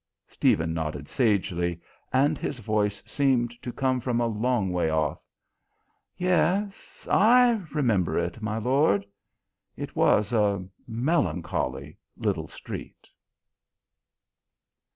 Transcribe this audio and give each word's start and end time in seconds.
Stephen 0.25 0.73
nodded 0.73 1.07
sagely, 1.07 1.79
and 2.11 2.35
his 2.39 2.57
voice 2.57 3.03
seemed 3.05 3.51
to 3.61 3.71
come 3.71 3.99
from 3.99 4.19
a 4.19 4.25
long 4.25 4.71
way 4.71 4.89
off: 4.89 5.19
"Yes, 6.17 7.07
I 7.07 7.61
remember 7.71 8.17
it, 8.17 8.41
my 8.41 8.57
lord. 8.57 9.05
It 9.77 9.95
was 9.95 10.33
a 10.33 10.65
melancholy 10.87 11.99
little 12.17 12.47
street." 12.47 13.09